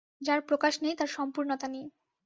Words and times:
যার 0.21 0.39
প্রকাশ 0.49 0.73
নেই 0.83 0.95
তার 0.99 1.09
সম্পূর্ণতা 1.17 1.67
নেই। 1.67 1.85